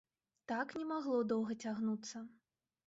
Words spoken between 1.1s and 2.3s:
доўга цягнуцца.